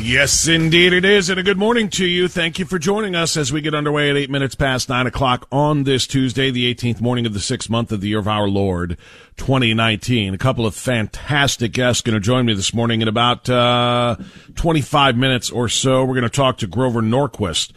[0.00, 1.30] Yes, indeed it is.
[1.30, 2.26] And a good morning to you.
[2.28, 5.46] Thank you for joining us as we get underway at eight minutes past nine o'clock
[5.52, 8.48] on this Tuesday, the 18th morning of the sixth month of the year of our
[8.48, 8.98] Lord,
[9.36, 10.34] 2019.
[10.34, 14.16] A couple of fantastic guests going to join me this morning in about, uh,
[14.56, 16.04] 25 minutes or so.
[16.04, 17.72] We're going to talk to Grover Norquist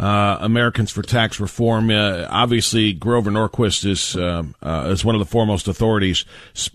[0.00, 1.90] uh, Americans for Tax Reform.
[1.90, 6.24] Uh, obviously, Grover Norquist is uh, uh, is one of the foremost authorities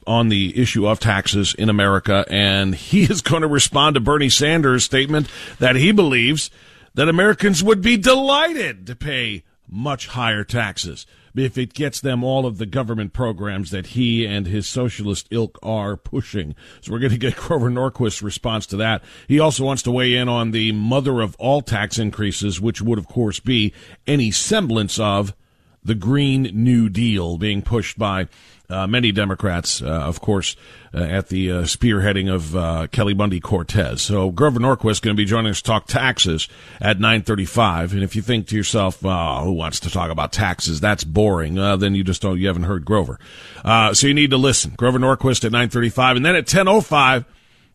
[0.06, 4.30] on the issue of taxes in America, and he is going to respond to Bernie
[4.30, 5.28] Sanders' statement
[5.58, 6.52] that he believes
[6.94, 9.44] that Americans would be delighted to pay
[9.76, 11.06] much higher taxes
[11.36, 15.60] if it gets them all of the government programs that he and his socialist ilk
[15.62, 16.56] are pushing.
[16.80, 19.04] So we're going to get Grover Norquist's response to that.
[19.28, 22.98] He also wants to weigh in on the mother of all tax increases, which would,
[22.98, 23.74] of course, be
[24.08, 25.36] any semblance of
[25.84, 28.28] the Green New Deal being pushed by
[28.70, 30.56] uh, many Democrats, uh, of course,
[30.94, 34.02] uh, at the uh, spearheading of uh, Kelly Bundy Cortez.
[34.02, 36.48] So Grover Norquist is going to be joining us to talk taxes
[36.80, 37.92] at 9:35.
[37.92, 40.80] And if you think to yourself, oh, "Who wants to talk about taxes?
[40.80, 43.20] That's boring," uh, then you just don't you haven't heard Grover.
[43.64, 44.74] so you need to listen.
[44.78, 47.26] Grover Norquist at 9:35, and then at 10:05.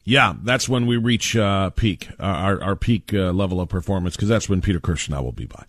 [0.03, 1.37] Yeah, that's when we reach
[1.77, 5.65] peak, our, our peak level of performance, because that's when Peter Kirsanow will be by.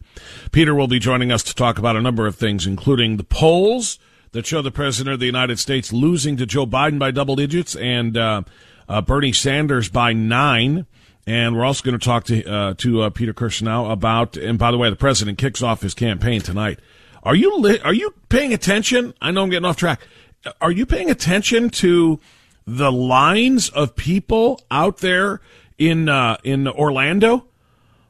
[0.53, 3.99] Peter will be joining us to talk about a number of things, including the polls
[4.31, 7.75] that show the president of the United States losing to Joe Biden by double digits
[7.75, 8.43] and uh,
[8.87, 10.85] uh, Bernie Sanders by nine.
[11.27, 14.37] And we're also going to talk to uh, to uh, Peter Kirsanow about.
[14.37, 16.79] And by the way, the president kicks off his campaign tonight.
[17.23, 19.13] Are you li- are you paying attention?
[19.21, 20.01] I know I'm getting off track.
[20.59, 22.19] Are you paying attention to
[22.65, 25.41] the lines of people out there
[25.77, 27.45] in uh, in Orlando?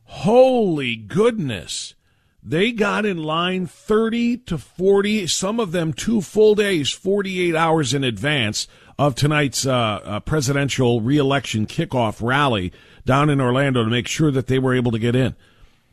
[0.06, 1.96] Holy goodness!
[2.44, 7.94] They got in line 30 to 40, some of them two full days, 48 hours
[7.94, 12.74] in advance of tonight's uh, uh, presidential reelection kickoff rally
[13.06, 15.36] down in Orlando to make sure that they were able to get in.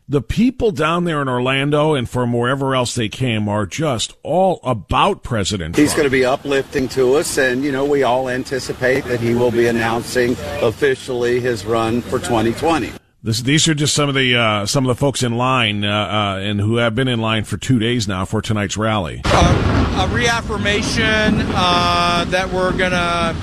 [0.08, 4.58] The people down there in Orlando and from wherever else they came are just all
[4.64, 9.04] about President He's going to be uplifting to us, and, you know, we all anticipate
[9.04, 10.32] that he will be announcing
[10.62, 12.90] officially his run for 2020.
[13.28, 15.90] This, these are just some of the uh, some of the folks in line uh,
[15.90, 19.20] uh, and who have been in line for two days now for tonight's rally.
[19.22, 23.36] Uh, a reaffirmation uh, that we're gonna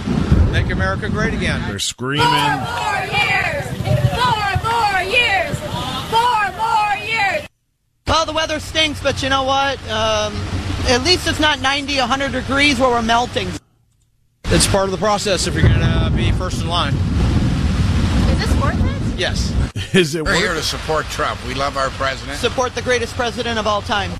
[0.51, 1.61] make America great again.
[1.69, 2.25] They're screaming.
[2.25, 3.65] Four more years.
[4.09, 5.59] Four more years.
[6.09, 7.47] Four more years.
[8.07, 9.77] Well, the weather stinks, but you know what?
[9.87, 10.33] Um,
[10.87, 13.49] at least it's not 90, 100 degrees where we're melting.
[14.45, 16.95] It's part of the process if you're gonna be first in line.
[16.95, 18.95] Is this worth it?
[19.17, 19.53] Yes.
[19.95, 21.45] Is it We're worth here to support Trump.
[21.47, 22.37] We love our president.
[22.37, 24.11] Support the greatest president of all time.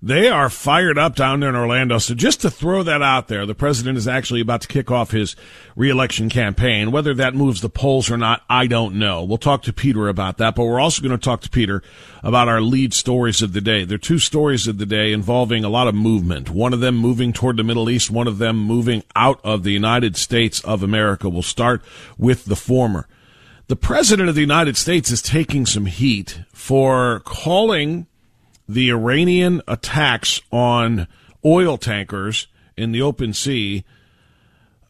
[0.00, 1.98] They are fired up down there in Orlando.
[1.98, 5.10] So just to throw that out there, the president is actually about to kick off
[5.10, 5.34] his
[5.74, 6.92] reelection campaign.
[6.92, 9.24] Whether that moves the polls or not, I don't know.
[9.24, 11.82] We'll talk to Peter about that, but we're also going to talk to Peter
[12.22, 13.84] about our lead stories of the day.
[13.84, 16.48] There are two stories of the day involving a lot of movement.
[16.48, 19.72] One of them moving toward the Middle East, one of them moving out of the
[19.72, 21.28] United States of America.
[21.28, 21.82] We'll start
[22.16, 23.08] with the former.
[23.68, 28.06] The president of the United States is taking some heat for calling
[28.66, 31.06] the Iranian attacks on
[31.44, 32.46] oil tankers
[32.78, 33.84] in the open sea,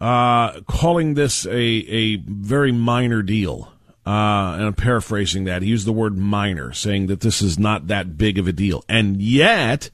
[0.01, 3.73] uh, calling this a, a very minor deal.
[4.07, 5.63] Uh, and I'm paraphrasing that.
[5.63, 8.85] He used the word minor, saying that this is not that big of a deal.
[8.89, 9.91] And yet,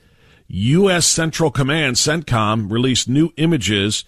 [0.48, 1.06] U.S.
[1.06, 4.04] Central Command, CENTCOM, released new images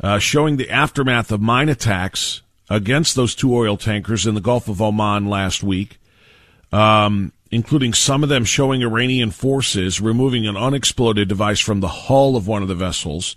[0.00, 4.68] uh, showing the aftermath of mine attacks against those two oil tankers in the Gulf
[4.68, 5.98] of Oman last week.
[6.72, 12.34] Um, including some of them showing Iranian forces removing an unexploded device from the hull
[12.34, 13.36] of one of the vessels.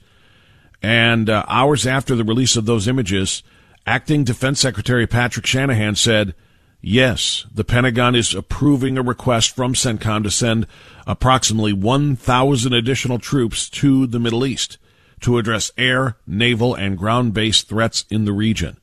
[0.82, 3.44] And uh, hours after the release of those images,
[3.86, 6.34] acting Defense Secretary Patrick Shanahan said,
[6.82, 10.66] Yes, the Pentagon is approving a request from CENTCOM to send
[11.06, 14.80] approximately 1,000 additional troops to the Middle East
[15.22, 18.78] to address air, naval, and ground based threats in the region.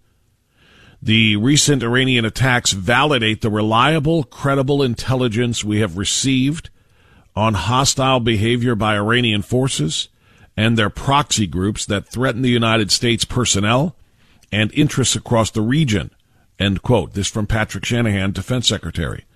[1.05, 6.71] The recent Iranian attacks validate the reliable, credible intelligence we have received
[7.37, 10.09] on hostile behavior by Iranian forces
[10.56, 13.95] and their proxy groups that threaten the United States personnel
[14.51, 16.11] and interests across the region.
[16.59, 17.12] End quote.
[17.12, 19.27] This from Patrick Shanahan, Defense Secretary.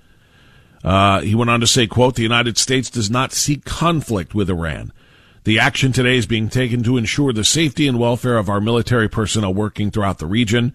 [0.82, 4.48] Uh, he went on to say, quote, the United States does not seek conflict with
[4.48, 4.90] Iran.
[5.44, 9.10] The action today is being taken to ensure the safety and welfare of our military
[9.10, 10.72] personnel working throughout the region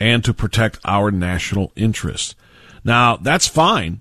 [0.00, 2.34] and to protect our national interests.
[2.82, 4.00] Now, that's fine.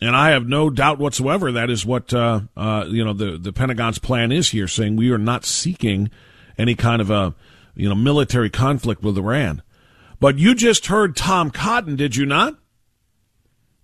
[0.00, 3.52] And I have no doubt whatsoever that is what uh, uh, you know the the
[3.52, 6.10] Pentagon's plan is here, saying we are not seeking
[6.56, 7.34] any kind of a
[7.74, 9.60] you know military conflict with Iran.
[10.18, 12.58] But you just heard Tom Cotton, did you not?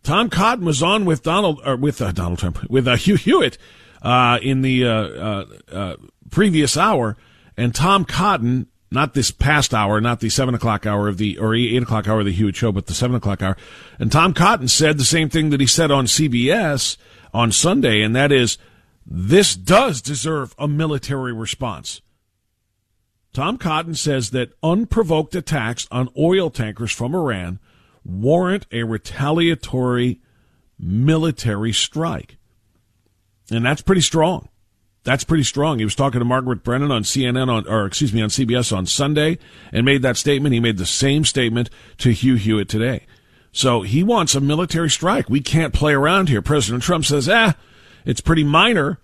[0.03, 3.59] Tom Cotton was on with Donald or with uh, Donald Trump with uh, Hugh Hewitt
[4.01, 5.97] uh, in the uh,
[6.31, 7.19] previous hour,
[7.59, 11.55] and Tom Cotton not this past hour, not the seven o'clock hour of the or
[11.55, 13.57] eight o'clock hour of the Hewitt show, but the seven o'clock hour.
[13.99, 16.97] And Tom Cotton said the same thing that he said on CBS
[17.33, 18.59] on Sunday, and that is
[19.07, 22.01] this does deserve a military response.
[23.33, 27.61] Tom Cotton says that unprovoked attacks on oil tankers from Iran
[28.03, 30.21] warrant a retaliatory
[30.79, 32.39] military strike.
[33.51, 34.49] And that's pretty strong.
[35.07, 35.79] That's pretty strong.
[35.79, 38.87] He was talking to Margaret Brennan on CNN on, or excuse me, on CBS on
[38.87, 39.39] Sunday
[39.71, 40.53] and made that statement.
[40.53, 43.07] He made the same statement to Hugh Hewitt today.
[43.53, 45.31] So he wants a military strike.
[45.31, 46.43] We can't play around here.
[46.43, 47.55] President Trump says, ah,
[48.05, 48.99] it's pretty minor.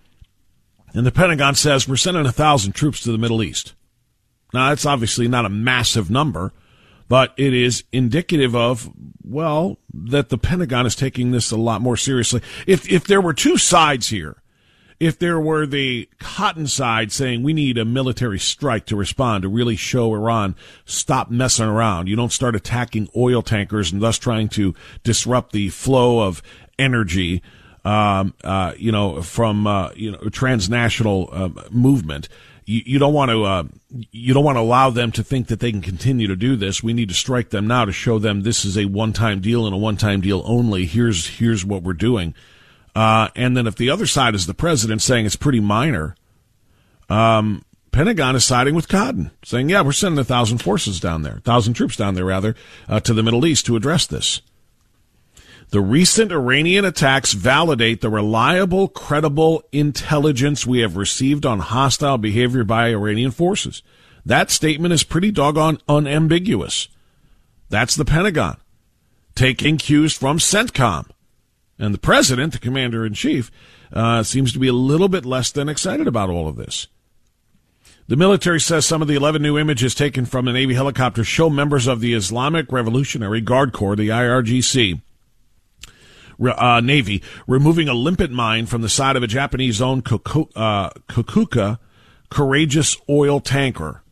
[0.92, 3.72] And the Pentagon says we're sending a thousand troops to the Middle East.
[4.52, 6.52] Now that's obviously not a massive number,
[7.08, 8.90] but it is indicative of,
[9.22, 12.42] well, that the Pentagon is taking this a lot more seriously.
[12.66, 14.41] If, if there were two sides here,
[15.02, 19.48] if there were the cotton side saying we need a military strike to respond to
[19.48, 20.54] really show Iran
[20.84, 22.06] stop messing around.
[22.06, 26.40] You don't start attacking oil tankers and thus trying to disrupt the flow of
[26.78, 27.42] energy,
[27.84, 32.28] um, uh, you know, from uh, you know transnational uh, movement.
[32.64, 33.64] You, you, don't want to uh,
[34.12, 36.80] you don't want to allow them to think that they can continue to do this.
[36.80, 39.66] We need to strike them now to show them this is a one time deal
[39.66, 40.86] and a one time deal only.
[40.86, 42.36] Here's here's what we're doing.
[42.94, 46.14] Uh, and then if the other side is the president saying it's pretty minor,
[47.08, 51.40] um, Pentagon is siding with Cotton, saying, yeah, we're sending a thousand forces down there,
[51.44, 52.54] thousand troops down there, rather,
[52.88, 54.40] uh, to the Middle East to address this.
[55.70, 62.62] The recent Iranian attacks validate the reliable, credible intelligence we have received on hostile behavior
[62.62, 63.82] by Iranian forces.
[64.24, 66.88] That statement is pretty doggone unambiguous.
[67.70, 68.58] That's the Pentagon
[69.34, 71.08] taking cues from CENTCOM.
[71.82, 73.50] And the president, the commander in chief,
[73.92, 76.86] uh, seems to be a little bit less than excited about all of this.
[78.06, 81.50] The military says some of the 11 new images taken from a Navy helicopter show
[81.50, 85.00] members of the Islamic Revolutionary Guard Corps, the IRGC,
[86.56, 91.80] uh, Navy, removing a limpet mine from the side of a Japanese owned uh, Kokuka
[92.30, 94.02] Courageous oil tanker.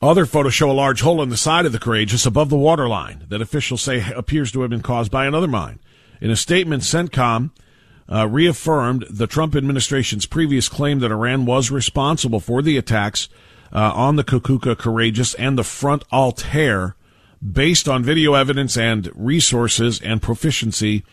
[0.00, 3.24] Other photos show a large hole in the side of the Courageous above the waterline
[3.30, 5.80] that officials say appears to have been caused by another mine.
[6.20, 7.50] In a statement, CENTCOM
[8.10, 13.28] uh, reaffirmed the Trump administration's previous claim that Iran was responsible for the attacks
[13.72, 16.94] uh, on the Kokuka Courageous and the Front Altair
[17.42, 21.04] based on video evidence and resources and proficiency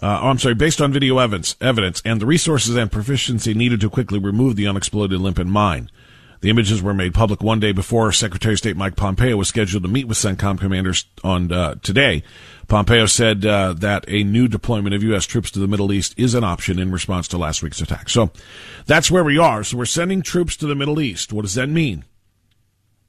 [0.00, 3.80] Uh, oh, I'm sorry, based on video evidence, evidence and the resources and proficiency needed
[3.80, 5.90] to quickly remove the unexploded limpet mine.
[6.40, 9.82] The images were made public one day before Secretary of State Mike Pompeo was scheduled
[9.82, 12.22] to meet with CENTCOM commanders on uh, today.
[12.68, 15.26] Pompeo said uh, that a new deployment of U.S.
[15.26, 18.08] troops to the Middle East is an option in response to last week's attack.
[18.08, 18.30] So
[18.86, 19.64] that's where we are.
[19.64, 21.32] So we're sending troops to the Middle East.
[21.32, 22.04] What does that mean?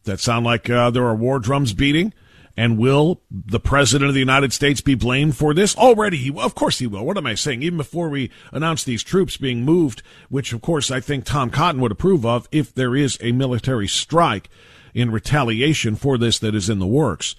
[0.06, 2.14] That sound like uh, there are war drums beating?
[2.60, 5.78] And will the president of the United States be blamed for this?
[5.78, 6.38] Already, he.
[6.38, 7.06] Of course he will.
[7.06, 7.64] What am I saying?
[7.64, 11.80] Even before we announce these troops being moved, which of course I think Tom Cotton
[11.80, 14.50] would approve of if there is a military strike
[14.94, 17.38] in retaliation for this that is in the works.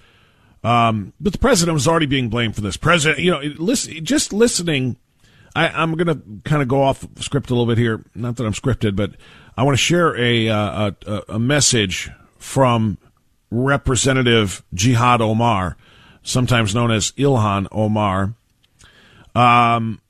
[0.65, 2.79] Um, but the president was already being blamed for this.
[2.79, 4.97] President, you know, listen, just listening.
[5.55, 8.03] I, am going to kind of go off script a little bit here.
[8.15, 9.17] Not that I'm scripted, but
[9.55, 12.97] I want to share a, uh, a, a message from
[13.51, 15.77] Representative Jihad Omar,
[16.23, 18.35] sometimes known as Ilhan Omar,
[19.35, 20.01] um,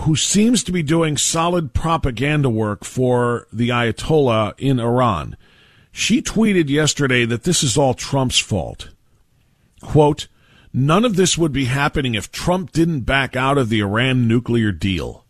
[0.00, 5.36] who seems to be doing solid propaganda work for the Ayatollah in Iran.
[5.92, 8.88] She tweeted yesterday that this is all Trump's fault.
[9.80, 10.26] Quote,
[10.72, 14.72] none of this would be happening if Trump didn't back out of the Iran nuclear
[14.72, 15.24] deal.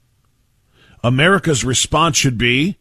[1.03, 2.79] America's response should be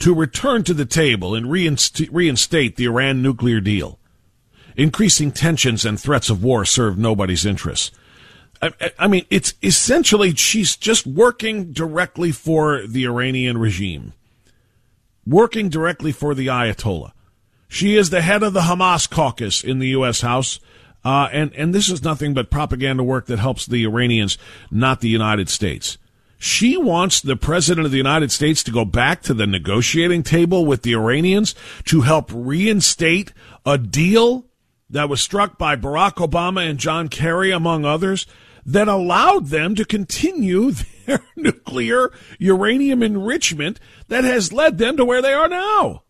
[0.00, 3.98] to return to the table and reinst- reinstate the Iran nuclear deal.
[4.76, 7.92] Increasing tensions and threats of war serve nobody's interests.
[8.60, 14.14] I, I, mean, it's essentially she's just working directly for the Iranian regime,
[15.26, 17.12] working directly for the Ayatollah.
[17.68, 20.20] She is the head of the Hamas caucus in the U.S.
[20.20, 20.60] House,
[21.04, 24.38] uh, and and this is nothing but propaganda work that helps the Iranians,
[24.70, 25.98] not the United States.
[26.44, 30.66] She wants the president of the United States to go back to the negotiating table
[30.66, 31.54] with the Iranians
[31.86, 33.32] to help reinstate
[33.64, 34.44] a deal
[34.90, 38.26] that was struck by Barack Obama and John Kerry, among others,
[38.66, 40.72] that allowed them to continue
[41.06, 46.02] their nuclear uranium enrichment that has led them to where they are now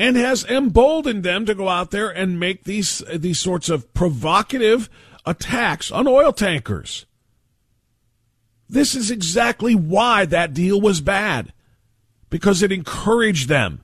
[0.00, 4.90] and has emboldened them to go out there and make these these sorts of provocative
[5.24, 7.06] attacks on oil tankers.
[8.70, 11.52] This is exactly why that deal was bad,
[12.30, 13.82] because it encouraged them.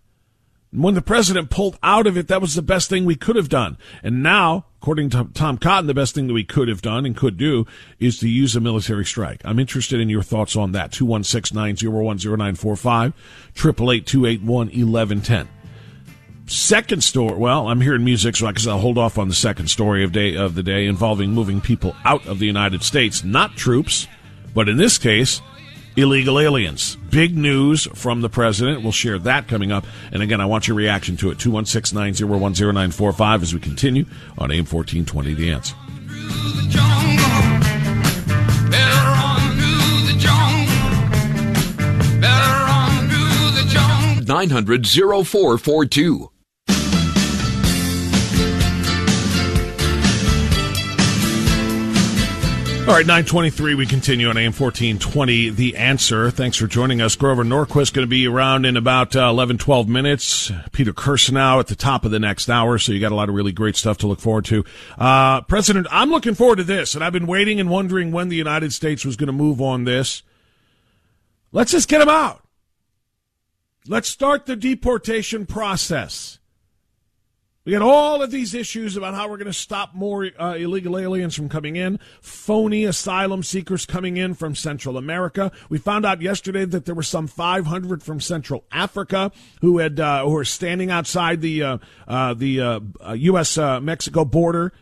[0.70, 3.48] When the president pulled out of it, that was the best thing we could have
[3.48, 3.78] done.
[4.04, 7.16] And now, according to Tom Cotton, the best thing that we could have done and
[7.16, 7.66] could do
[7.98, 9.40] is to use a military strike.
[9.44, 10.92] I'm interested in your thoughts on that.
[10.92, 13.12] 216 901 0945,
[13.56, 15.48] 888 281 1110
[16.48, 17.36] second story.
[17.36, 20.12] Well, I'm hearing music, so I guess I'll hold off on the second story of
[20.12, 24.06] day of the day involving moving people out of the United States, not troops.
[24.56, 25.42] But in this case,
[25.96, 26.96] illegal aliens.
[27.10, 28.82] Big news from the president.
[28.82, 29.84] We'll share that coming up.
[30.12, 31.38] And again, I want your reaction to it.
[31.38, 34.06] 216 901 0945 as we continue
[34.38, 35.76] on AM 1420 The Answer.
[44.26, 46.30] 900 0442.
[52.86, 56.30] All right, 923, we continue on AM 1420, The Answer.
[56.30, 57.16] Thanks for joining us.
[57.16, 60.52] Grover Norquist going to be around in about uh, 11, 12 minutes.
[60.70, 63.34] Peter Kirsanow at the top of the next hour, so you got a lot of
[63.34, 64.64] really great stuff to look forward to.
[64.96, 68.36] Uh, President, I'm looking forward to this, and I've been waiting and wondering when the
[68.36, 70.22] United States was going to move on this.
[71.50, 72.44] Let's just get them out.
[73.88, 76.38] Let's start the deportation process.
[77.66, 80.96] We got all of these issues about how we're going to stop more uh, illegal
[80.96, 85.50] aliens from coming in, phony asylum seekers coming in from Central America.
[85.68, 89.32] We found out yesterday that there were some 500 from Central Africa
[89.62, 92.80] who had uh, who are standing outside the uh, uh the
[93.16, 93.58] U.S.
[93.58, 94.72] Uh, uh, Mexico border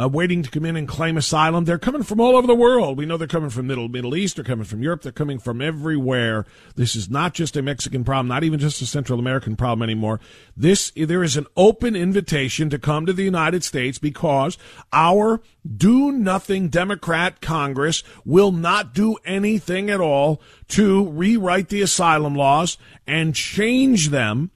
[0.00, 1.64] uh, waiting to come in and claim asylum.
[1.64, 2.98] They're coming from all over the world.
[2.98, 4.36] We know they're coming from Middle Middle East.
[4.36, 5.02] They're coming from Europe.
[5.02, 6.46] They're coming from everywhere.
[6.74, 10.20] This is not just a Mexican problem, not even just a Central American problem anymore.
[10.56, 14.58] This there is an open invitation to come to the United States because
[14.92, 15.40] our
[15.76, 22.76] do nothing Democrat Congress will not do anything at all to rewrite the asylum laws
[23.06, 24.50] and change them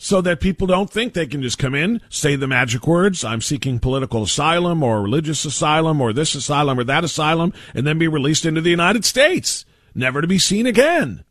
[0.00, 3.40] so that people don't think they can just come in, say the magic words, I'm
[3.40, 8.06] seeking political asylum or religious asylum or this asylum or that asylum, and then be
[8.06, 9.64] released into the United States,
[9.96, 11.24] never to be seen again.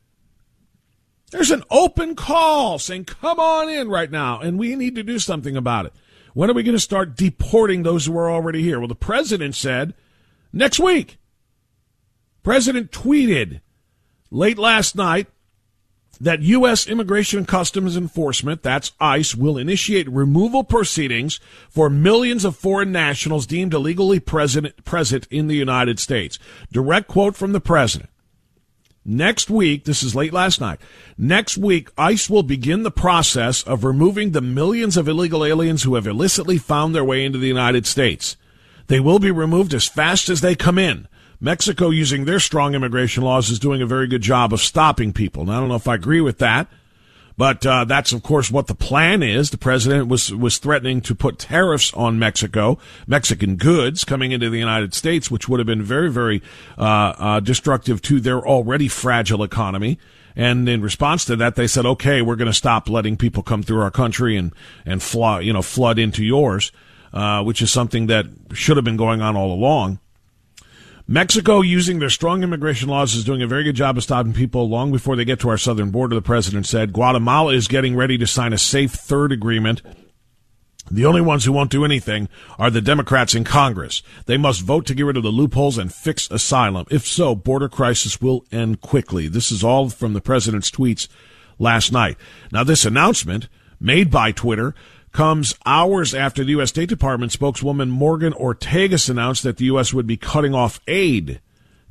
[1.31, 5.17] There's an open call saying, come on in right now, and we need to do
[5.17, 5.93] something about it.
[6.33, 8.79] When are we going to start deporting those who are already here?
[8.79, 9.93] Well, the president said
[10.51, 11.17] next week.
[12.43, 13.61] President tweeted
[14.29, 15.27] late last night
[16.19, 16.87] that U.S.
[16.87, 23.45] Immigration and Customs Enforcement, that's ICE, will initiate removal proceedings for millions of foreign nationals
[23.45, 26.39] deemed illegally present, present in the United States.
[26.71, 28.09] Direct quote from the president.
[29.09, 30.81] Next week, this is late last night,
[31.17, 35.95] next week, ICE will begin the process of removing the millions of illegal aliens who
[35.95, 38.35] have illicitly found their way into the United States.
[38.87, 41.07] They will be removed as fast as they come in.
[41.39, 45.45] Mexico, using their strong immigration laws, is doing a very good job of stopping people.
[45.45, 46.67] Now, I don't know if I agree with that,
[47.37, 49.51] but uh, that's of course what the plan is.
[49.51, 54.57] The president was was threatening to put tariffs on Mexico, Mexican goods coming into the
[54.57, 56.41] United States, which would have been very, very
[56.77, 59.99] uh, uh, destructive to their already fragile economy.
[60.35, 63.61] And in response to that, they said, "Okay, we're going to stop letting people come
[63.61, 64.51] through our country and
[64.85, 66.71] and flood, you know, flood into yours,"
[67.13, 69.99] uh, which is something that should have been going on all along.
[71.09, 74.67] Mexico, using their strong immigration laws, is doing a very good job of stopping people
[74.67, 76.91] long before they get to our southern border, the president said.
[76.91, 79.81] Guatemala is getting ready to sign a safe third agreement.
[80.91, 82.27] The only ones who won't do anything
[82.59, 84.03] are the Democrats in Congress.
[84.25, 86.85] They must vote to get rid of the loopholes and fix asylum.
[86.91, 89.29] If so, border crisis will end quickly.
[89.29, 91.07] This is all from the president's tweets
[91.57, 92.17] last night.
[92.51, 93.47] Now, this announcement
[93.79, 94.75] made by Twitter
[95.17, 96.69] comes hours after the U.S.
[96.69, 99.91] State Department spokeswoman Morgan Ortagus announced that the U.S.
[99.91, 101.41] would be cutting off aid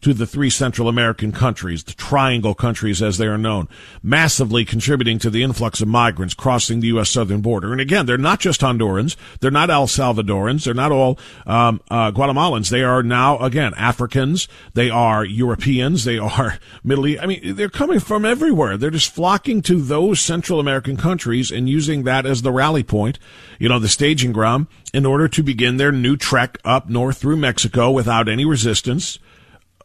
[0.02, 3.68] to the three Central American countries, the Triangle countries as they are known,
[4.02, 7.10] massively contributing to the influx of migrants crossing the U.S.
[7.10, 7.72] southern border.
[7.72, 12.10] And again, they're not just Hondurans, they're not El Salvadorans, they're not all um, uh,
[12.12, 12.68] Guatemalans.
[12.68, 17.22] They are now again Africans, they are Europeans, they are Middle East.
[17.22, 18.76] I mean, they're coming from everywhere.
[18.76, 23.18] They're just flocking to those Central American countries and using that as the rally point,
[23.58, 27.36] you know, the staging ground in order to begin their new trek up north through
[27.36, 29.18] Mexico without any resistance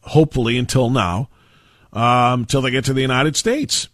[0.01, 1.29] hopefully until now,
[1.93, 3.88] um, till they get to the United States.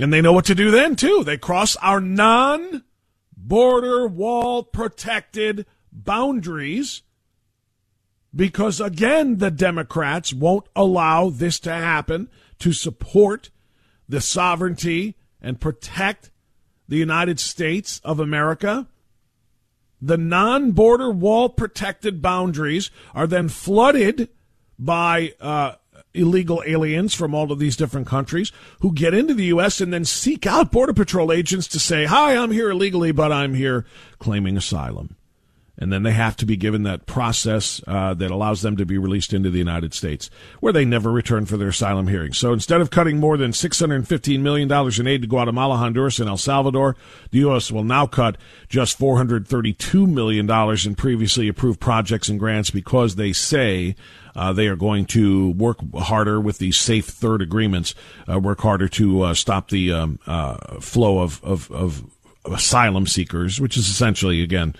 [0.00, 1.22] And they know what to do then, too.
[1.24, 2.82] They cross our non
[3.36, 7.02] border wall protected boundaries
[8.34, 13.50] because, again, the Democrats won't allow this to happen to support
[14.08, 16.30] the sovereignty and protect
[16.88, 18.88] the United States of America.
[20.02, 24.28] The non border wall protected boundaries are then flooded
[24.78, 25.74] by uh,
[26.12, 29.80] illegal aliens from all of these different countries who get into the U.S.
[29.80, 33.54] and then seek out Border Patrol agents to say, Hi, I'm here illegally, but I'm
[33.54, 33.84] here
[34.18, 35.16] claiming asylum
[35.76, 38.96] and then they have to be given that process uh, that allows them to be
[38.96, 42.38] released into the United States, where they never return for their asylum hearings.
[42.38, 46.36] So instead of cutting more than $615 million in aid to Guatemala, Honduras, and El
[46.36, 46.96] Salvador,
[47.30, 47.72] the U.S.
[47.72, 48.36] will now cut
[48.68, 50.48] just $432 million
[50.86, 53.96] in previously approved projects and grants because they say
[54.34, 57.94] uh, they are going to work harder with these safe third agreements,
[58.30, 62.04] uh, work harder to uh, stop the um, uh, flow of, of, of
[62.44, 64.74] asylum seekers, which is essentially, again,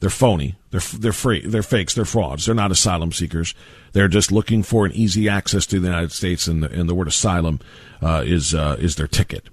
[0.00, 0.56] they're phony.
[0.70, 1.40] They're they're free.
[1.40, 1.94] They're fakes.
[1.94, 2.44] They're frauds.
[2.44, 3.54] They're not asylum seekers.
[3.92, 6.94] They're just looking for an easy access to the United States, and the, and the
[6.94, 7.60] word asylum
[8.02, 9.48] uh, is is their ticket.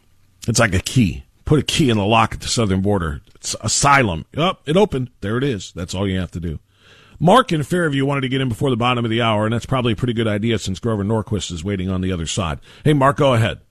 [0.46, 1.24] It's like a key.
[1.46, 3.22] Put a key in the lock at the southern border.
[3.36, 4.26] It's asylum.
[4.38, 5.12] Up, oh, it opened.
[5.22, 5.72] There it is.
[5.74, 6.60] That's all you have to do.
[7.24, 9.66] Mark in Fairview wanted to get in before the bottom of the hour, and that's
[9.66, 12.60] probably a pretty good idea since Grover Norquist is waiting on the other side.
[12.84, 13.62] Hey, Mark, go ahead.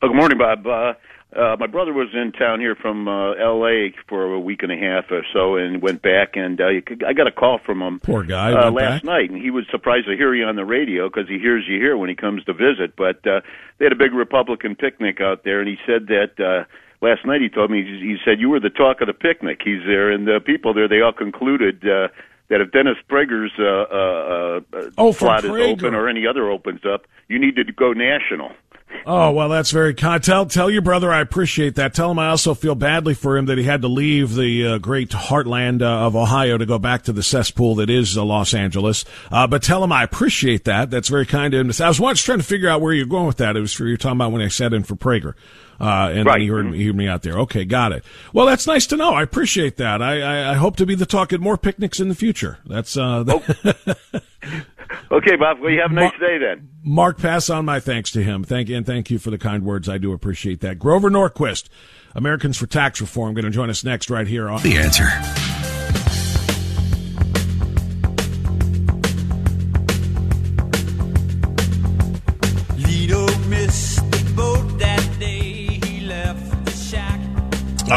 [0.00, 0.64] good morning, Bob.
[0.64, 0.94] Uh,
[1.36, 3.92] uh, my brother was in town here from uh, L.A.
[4.08, 6.36] for a week and a half or so, and went back.
[6.36, 6.68] And uh,
[7.04, 7.98] I got a call from him.
[7.98, 8.52] Poor guy.
[8.52, 8.80] Uh, back?
[8.80, 11.64] last night, and he was surprised to hear you on the radio because he hears
[11.66, 12.94] you here when he comes to visit.
[12.96, 13.40] But uh,
[13.78, 16.38] they had a big Republican picnic out there, and he said that.
[16.38, 16.64] Uh,
[17.02, 19.60] Last night he told me he said you were the talk of the picnic.
[19.62, 22.08] He's there, and the people there they all concluded uh,
[22.48, 26.80] that if Dennis Prager's uh, uh, uh, oh, slot is open or any other opens
[26.84, 28.52] up, you need to go national.
[29.04, 30.22] Oh well, that's very kind.
[30.22, 31.94] Tell tell your brother I appreciate that.
[31.94, 34.78] Tell him I also feel badly for him that he had to leave the uh,
[34.78, 38.54] great heartland uh, of Ohio to go back to the cesspool that is uh, Los
[38.54, 39.04] Angeles.
[39.30, 40.90] Uh, but tell him I appreciate that.
[40.90, 41.84] That's very kind of him.
[41.84, 43.56] I was once trying to figure out where you're going with that.
[43.56, 45.34] It was for you're talking about when I sat in for Prager.
[45.80, 46.40] Uh, and right.
[46.40, 47.38] he heard, he heard me out there.
[47.40, 48.04] Okay, got it.
[48.32, 49.12] Well, that's nice to know.
[49.12, 50.02] I appreciate that.
[50.02, 52.58] I, I, I hope to be the talk at more picnics in the future.
[52.66, 53.22] That's uh.
[53.24, 53.98] That
[55.10, 55.16] oh.
[55.16, 55.60] okay, Bob.
[55.60, 56.68] Well, you have a nice day then.
[56.82, 58.44] Mark, pass on my thanks to him.
[58.44, 59.88] Thank you, and thank you for the kind words.
[59.88, 60.78] I do appreciate that.
[60.78, 61.68] Grover Norquist,
[62.14, 65.55] Americans for Tax Reform, going to join us next right here on The Answer.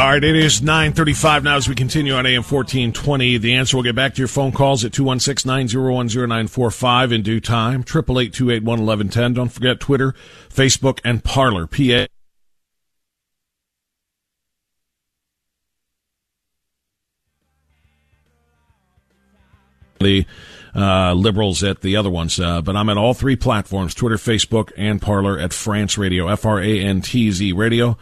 [0.00, 3.36] All right, it is 9.35 now as we continue on AM 1420.
[3.36, 7.82] The answer, we'll get back to your phone calls at 216-901-0945 in due time.
[7.82, 10.14] 888 Don't forget Twitter,
[10.48, 12.06] Facebook, and Parler, PA.
[20.00, 20.24] The
[20.74, 24.72] uh, liberals at the other ones, uh, but I'm at all three platforms, Twitter, Facebook,
[24.78, 27.98] and Parler at Frantz Radio, F-R-A-N-T-Z Radio.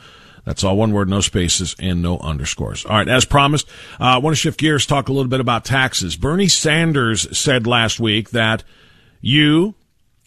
[0.49, 2.87] That's all one word, no spaces, and no underscores.
[2.87, 3.69] All right, as promised,
[4.01, 6.17] uh, I want to shift gears, talk a little bit about taxes.
[6.17, 8.65] Bernie Sanders said last week that
[9.21, 9.75] you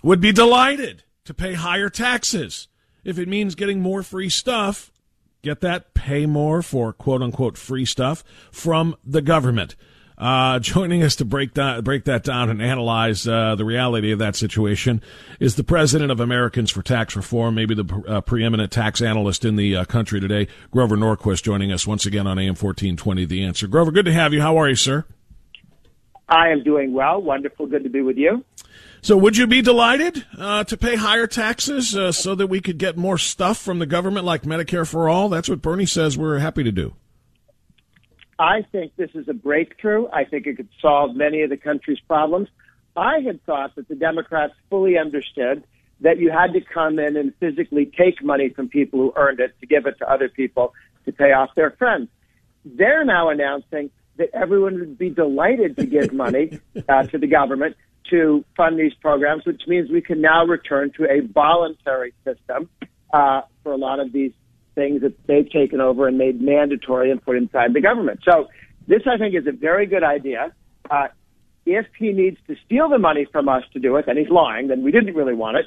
[0.03, 2.67] would be delighted to pay higher taxes
[3.03, 4.91] if it means getting more free stuff.
[5.41, 5.95] Get that?
[5.95, 9.75] Pay more for quote unquote free stuff from the government.
[10.21, 14.19] Uh, joining us to break that break that down and analyze uh, the reality of
[14.19, 15.01] that situation
[15.39, 19.55] is the president of Americans for Tax Reform, maybe the uh, preeminent tax analyst in
[19.55, 23.25] the uh, country today, Grover Norquist, joining us once again on AM fourteen twenty.
[23.25, 23.91] The answer, Grover.
[23.91, 24.41] Good to have you.
[24.41, 25.05] How are you, sir?
[26.29, 27.19] I am doing well.
[27.19, 27.65] Wonderful.
[27.65, 28.45] Good to be with you.
[29.01, 32.77] So, would you be delighted uh, to pay higher taxes uh, so that we could
[32.77, 35.29] get more stuff from the government, like Medicare for all?
[35.29, 36.93] That's what Bernie says we're happy to do.
[38.41, 40.07] I think this is a breakthrough.
[40.11, 42.47] I think it could solve many of the country's problems.
[42.97, 45.63] I had thought that the Democrats fully understood
[45.99, 49.53] that you had to come in and physically take money from people who earned it
[49.59, 50.73] to give it to other people
[51.05, 52.09] to pay off their friends.
[52.65, 57.77] They're now announcing that everyone would be delighted to give money uh, to the government
[58.09, 62.69] to fund these programs, which means we can now return to a voluntary system
[63.13, 64.33] uh, for a lot of these
[64.75, 68.21] things that they've taken over and made mandatory and put inside the government.
[68.23, 68.47] So
[68.87, 70.53] this, I think, is a very good idea.
[70.89, 71.07] Uh,
[71.65, 74.67] if he needs to steal the money from us to do it, then he's lying.
[74.67, 75.65] Then we didn't really want it.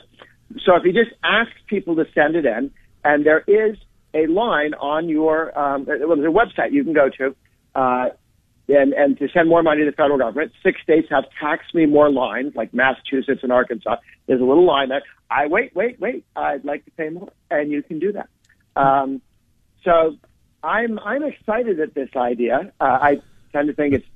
[0.65, 2.71] So if he just asks people to send it in,
[3.05, 3.77] and there is
[4.13, 7.35] a line on your um, there's a website you can go to,
[7.75, 8.09] uh,
[8.69, 10.53] and and to send more money to the federal government.
[10.63, 13.97] Six states have tax me more lines, like Massachusetts and Arkansas.
[14.27, 15.03] There's a little line there.
[15.31, 16.25] I wait, wait, wait.
[16.37, 18.29] I'd like to pay more, and you can do that.
[18.77, 19.21] Um,
[19.85, 20.17] so
[20.63, 22.73] I'm I'm excited at this idea.
[22.81, 23.21] Uh, I
[23.53, 24.07] tend to think it's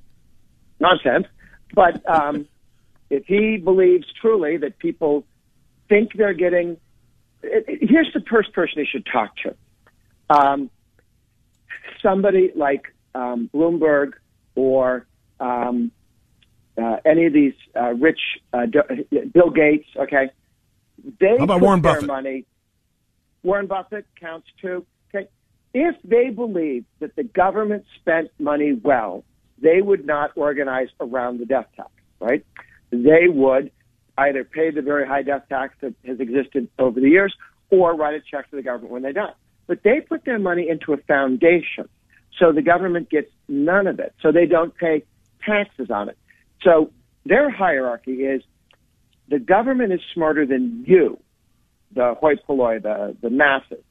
[0.79, 1.27] nonsense,
[1.73, 2.47] but um,
[3.09, 5.25] if he believes truly that people
[5.87, 6.77] think they're getting,
[7.43, 9.55] it, it, here's the first person he should talk to.
[10.29, 10.69] Um,
[12.01, 14.13] somebody like um, Bloomberg
[14.55, 15.05] or
[15.39, 15.91] um,
[16.77, 18.19] uh, any of these uh, rich
[18.53, 18.65] uh,
[19.33, 19.87] Bill Gates.
[19.95, 20.29] Okay,
[21.19, 22.07] they How about Warren Buffett?
[22.07, 22.45] money.
[23.43, 24.85] Warren Buffett counts too.
[25.13, 25.27] Okay,
[25.73, 29.23] if they believe that the government spent money well,
[29.61, 31.89] they would not organize around the death tax.
[32.19, 32.45] Right?
[32.91, 33.71] They would
[34.17, 37.33] either pay the very high death tax that has existed over the years,
[37.69, 39.33] or write a check to the government when they die.
[39.67, 41.87] But they put their money into a foundation,
[42.37, 44.13] so the government gets none of it.
[44.21, 45.03] So they don't pay
[45.45, 46.17] taxes on it.
[46.63, 46.91] So
[47.25, 48.41] their hierarchy is
[49.29, 51.19] the government is smarter than you,
[51.93, 53.83] the hoi polloi, the, the masses,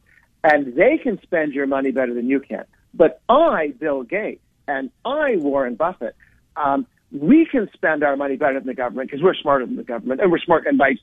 [0.45, 2.65] and they can spend your money better than you can.
[2.95, 6.17] But I, Bill Gates, and I, Warren Buffett,
[6.57, 9.83] um, we can spend our money better than the government because we're smarter than the
[9.83, 10.67] government, and we're smart.
[10.67, 10.97] And by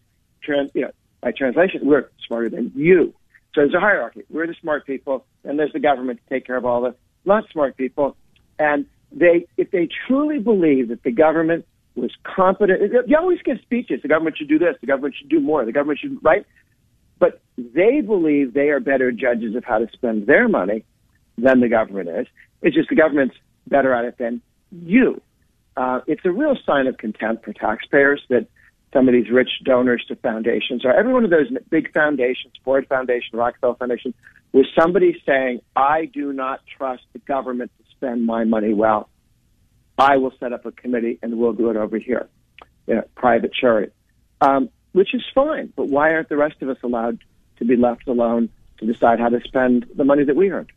[0.44, 3.14] trans, you know, by translation, we're smarter than you.
[3.54, 4.24] So there's a hierarchy.
[4.30, 7.50] We're the smart people, and there's the government to take care of all the not
[7.52, 8.16] smart people.
[8.60, 14.02] And they, if they truly believe that the government was competent, you always give speeches.
[14.02, 14.76] The government should do this.
[14.82, 15.66] The government should do more.
[15.66, 16.46] The government should right.
[17.20, 20.84] But they believe they are better judges of how to spend their money
[21.38, 22.28] than the government is.
[22.62, 23.36] It's just the government's
[23.68, 25.22] better at it than you.
[25.78, 28.48] Uh, it's a real sign of contempt for taxpayers that
[28.94, 30.94] some of these rich donors to foundations are.
[30.94, 34.14] Every one of those big foundations, Ford Foundation, Rockefeller Foundation,
[34.54, 39.10] was somebody saying, I do not trust the government to spend my money well.
[39.98, 42.30] I will set up a committee and we'll do it over here,
[42.88, 43.92] you know, private charity,
[44.40, 45.74] um, which is fine.
[45.76, 47.20] But why aren't the rest of us allowed
[47.58, 50.72] to be left alone to decide how to spend the money that we earned?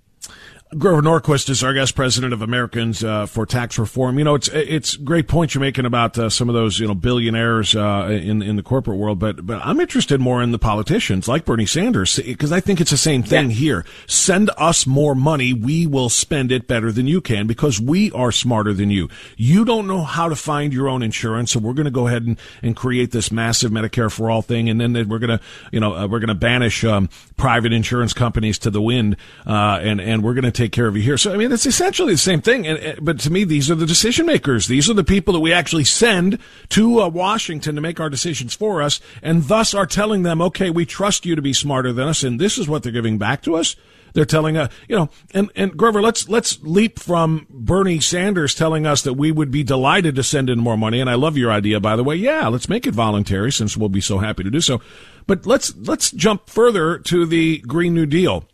[0.76, 4.18] Grover Norquist is our guest president of Americans uh, for Tax Reform.
[4.18, 6.94] You know, it's it's great point you're making about uh, some of those you know
[6.94, 11.26] billionaires uh, in in the corporate world, but but I'm interested more in the politicians
[11.26, 13.56] like Bernie Sanders because I think it's the same thing yeah.
[13.56, 13.84] here.
[14.06, 18.30] Send us more money, we will spend it better than you can because we are
[18.30, 19.08] smarter than you.
[19.38, 22.24] You don't know how to find your own insurance, so we're going to go ahead
[22.24, 25.40] and, and create this massive Medicare for all thing, and then we're going to
[25.72, 29.78] you know uh, we're going to banish um, private insurance companies to the wind, uh,
[29.80, 31.16] and and we're going to take care of you here.
[31.16, 32.96] So, I mean, it's essentially the same thing.
[33.00, 34.66] But to me, these are the decision makers.
[34.66, 36.38] These are the people that we actually send
[36.70, 40.70] to uh, Washington to make our decisions for us, and thus are telling them, okay,
[40.70, 43.42] we trust you to be smarter than us, and this is what they're giving back
[43.42, 43.76] to us.
[44.14, 48.86] They're telling us, you know, and, and Grover, let's, let's leap from Bernie Sanders telling
[48.86, 51.00] us that we would be delighted to send in more money.
[51.00, 52.16] And I love your idea, by the way.
[52.16, 54.80] Yeah, let's make it voluntary since we'll be so happy to do so.
[55.26, 58.44] But let's, let's jump further to the Green New Deal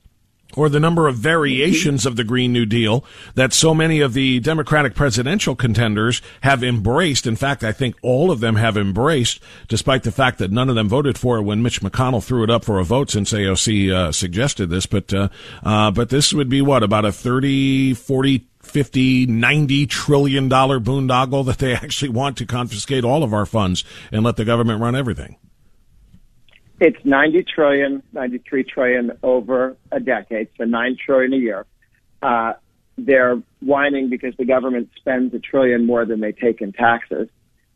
[0.57, 4.41] or the number of variations of the Green New Deal that so many of the
[4.41, 7.27] Democratic presidential contenders have embraced.
[7.27, 10.75] In fact, I think all of them have embraced, despite the fact that none of
[10.75, 13.93] them voted for it when Mitch McConnell threw it up for a vote since AOC
[13.93, 14.87] uh, suggested this.
[14.87, 15.29] But, uh,
[15.63, 21.47] uh, but this would be what, about a 30, 40, 50, 90 trillion dollar boondoggle
[21.47, 24.97] that they actually want to confiscate all of our funds and let the government run
[24.97, 25.37] everything.
[26.81, 31.67] It's 90 trillion, 93 trillion over a decade, so 9 trillion a year.
[32.21, 32.55] Uh,
[32.99, 37.29] they're whining because the government spends a trillion more than they take in taxes.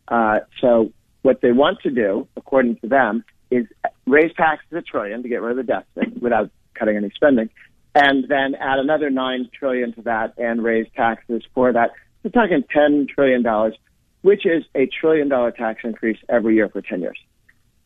[0.09, 3.67] Uh, so what they want to do, according to them, is
[4.07, 7.51] raise taxes a trillion to get rid of the deficit without cutting any spending,
[7.95, 11.91] and then add another nine trillion to that and raise taxes for that.
[12.23, 13.75] We're talking ten trillion dollars,
[14.23, 17.19] which is a trillion dollar tax increase every year for ten years.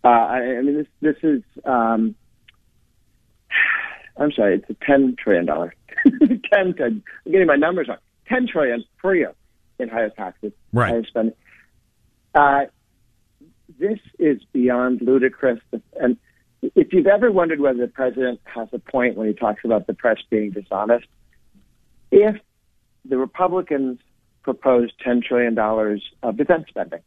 [0.04, 1.42] Uh, I, I mean, this this is.
[1.64, 2.14] Um,
[4.18, 5.74] I'm sorry, it's a ten trillion dollar.
[6.52, 7.98] ten I'm getting my numbers wrong.
[8.28, 9.34] Ten trillion per year
[9.78, 10.90] in higher taxes, right.
[10.90, 11.34] higher spending.
[12.34, 12.62] Uh,
[13.78, 15.60] this is beyond ludicrous.
[16.00, 16.16] And
[16.62, 19.94] if you've ever wondered whether the president has a point when he talks about the
[19.94, 21.06] press being dishonest,
[22.10, 22.36] if
[23.04, 23.98] the Republicans
[24.42, 25.58] proposed $10 trillion
[26.22, 27.00] of defense spending,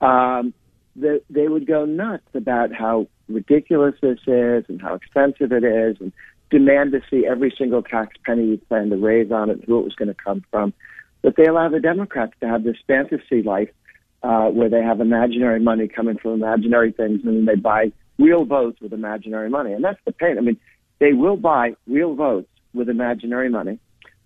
[0.00, 0.54] um,
[0.96, 5.96] the, they would go nuts about how ridiculous this is and how expensive it is
[6.00, 6.12] and
[6.50, 9.84] demand to see every single tax penny you plan to raise on it, who it
[9.84, 10.72] was going to come from.
[11.22, 13.70] But they allow the Democrats to have this fantasy life
[14.22, 18.44] uh, where they have imaginary money coming from imaginary things, and then they buy real
[18.44, 19.72] votes with imaginary money.
[19.72, 20.38] And that's the pain.
[20.38, 20.58] I mean,
[20.98, 23.78] they will buy real votes with imaginary money,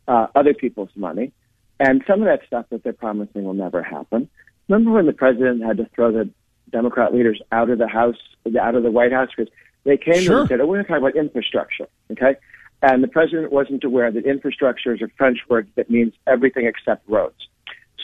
[0.08, 1.32] uh, other people's money,
[1.78, 4.28] and some of that stuff that they're promising will never happen.
[4.68, 6.30] Remember when the president had to throw the
[6.74, 8.16] Democrat leaders out of the House,
[8.60, 9.52] out of the White House, because
[9.84, 10.40] they came sure.
[10.40, 12.36] and said, "Oh, we're going to talk about infrastructure." Okay,
[12.82, 17.08] and the president wasn't aware that infrastructure is a French word that means everything except
[17.08, 17.48] roads.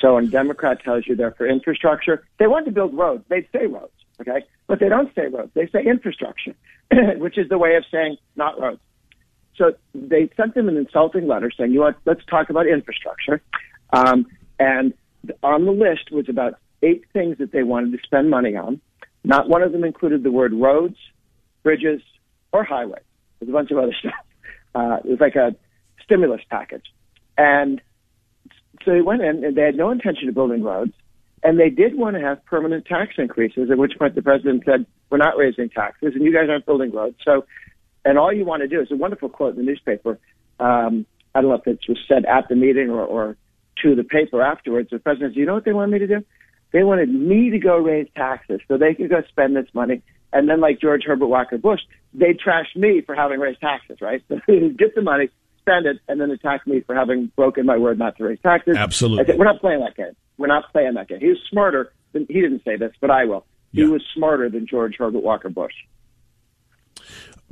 [0.00, 3.24] So when a Democrat tells you they're for infrastructure, they want to build roads.
[3.28, 4.44] They say roads, okay?
[4.66, 5.50] But they don't say roads.
[5.54, 6.54] They say infrastructure,
[7.16, 8.80] which is the way of saying not roads.
[9.56, 13.42] So they sent them an insulting letter saying, you know what, let's talk about infrastructure.
[13.92, 14.26] Um,
[14.59, 14.94] and
[15.42, 18.81] on the list was about eight things that they wanted to spend money on.
[19.25, 20.97] Not one of them included the word roads,
[21.62, 22.01] bridges,
[22.53, 23.03] or highways.
[23.38, 24.12] There's a bunch of other stuff.
[24.75, 25.55] Uh, it was like a
[26.05, 26.87] stimulus package.
[27.37, 27.81] And
[28.85, 30.93] so they went in and they had no intention of building roads.
[31.43, 34.85] And they did want to have permanent tax increases, at which point the president said,
[35.09, 37.16] we're not raising taxes and you guys aren't building roads.
[37.25, 37.47] So,
[38.05, 40.19] and all you want to do is a wonderful quote in the newspaper.
[40.59, 43.37] Um, I don't know if it was said at the meeting or, or
[43.83, 44.90] to the paper afterwards.
[44.90, 46.25] The president said, you know what they want me to do?
[46.72, 50.02] They wanted me to go raise taxes so they could go spend this money.
[50.33, 51.80] And then like George Herbert Walker Bush,
[52.14, 54.22] they trashed me for having raised taxes, right?
[54.28, 54.37] So
[54.78, 55.28] get the money,
[55.61, 58.76] spend it, and then attack me for having broken my word not to raise taxes.
[58.76, 59.24] Absolutely.
[59.24, 60.12] I said, we're not playing that game.
[60.38, 61.18] We're not playing that game.
[61.20, 63.44] He was smarter than, he didn't say this, but I will.
[63.72, 63.88] He Yeah.
[63.88, 65.74] was smarter than George Herbert Walker Bush.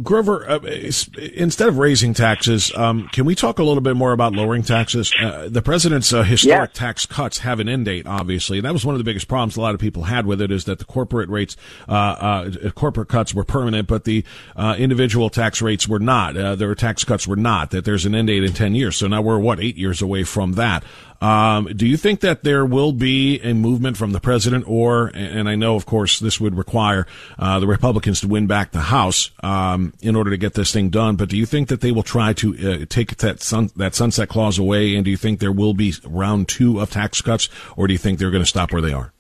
[0.01, 4.33] Grover, uh, instead of raising taxes, um, can we talk a little bit more about
[4.33, 5.13] lowering taxes?
[5.21, 8.85] Uh, the president's uh, historic tax cuts have an end date, obviously, and that was
[8.85, 10.85] one of the biggest problems a lot of people had with it is that the
[10.85, 11.57] corporate rates,
[11.89, 16.37] uh, uh, corporate cuts were permanent, but the uh, individual tax rates were not.
[16.37, 17.73] Uh, their tax cuts were not.
[17.73, 18.97] That there's an end date in ten years.
[18.97, 20.85] So now we're what eight years away from that.
[21.21, 25.49] Um, do you think that there will be a movement from the president, or and
[25.49, 27.07] I know, of course, this would require
[27.39, 30.91] uh, the Republicans to win back the House um, in order to get this thing
[30.91, 31.17] done.
[31.17, 34.29] But do you think that they will try to uh, take that sun, that sunset
[34.29, 34.95] clause away?
[34.95, 37.99] And do you think there will be round two of tax cuts, or do you
[37.99, 39.13] think they're going to stop where they are?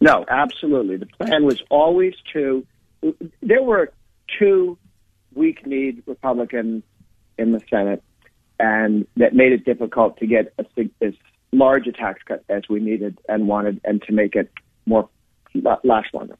[0.00, 0.96] No, absolutely.
[0.96, 2.66] The plan was always to.
[3.42, 3.92] There were
[4.38, 4.78] two
[5.34, 6.82] weak-kneed Republicans
[7.36, 8.02] in the Senate,
[8.58, 10.64] and that made it difficult to get a,
[11.00, 11.14] as
[11.52, 14.50] large a tax cut as we needed and wanted, and to make it
[14.86, 15.08] more
[15.82, 16.36] last longer.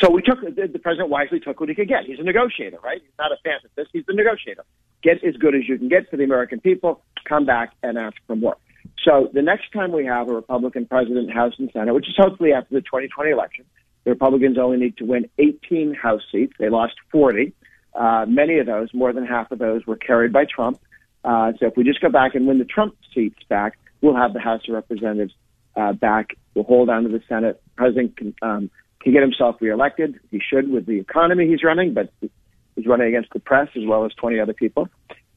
[0.00, 2.04] So we took the, president wisely took what he could get.
[2.04, 3.00] He's a negotiator, right?
[3.00, 3.86] He's not a fantasist.
[3.92, 4.64] He's the negotiator.
[5.02, 7.02] Get as good as you can get for the American people.
[7.24, 8.56] Come back and ask for more.
[9.04, 12.52] So the next time we have a Republican president, House and Senate, which is hopefully
[12.52, 13.64] after the 2020 election,
[14.04, 16.52] the Republicans only need to win 18 House seats.
[16.58, 17.52] They lost 40.
[17.94, 20.80] Uh, many of those, more than half of those, were carried by Trump.
[21.24, 24.32] Uh, so if we just go back and win the Trump seats back, we'll have
[24.32, 25.34] the House of Representatives
[25.76, 26.36] uh, back.
[26.54, 27.60] We'll hold on to the Senate.
[27.76, 30.18] President can, um, can get himself reelected.
[30.30, 34.04] He should with the economy he's running, but he's running against the press as well
[34.04, 34.88] as 20 other people.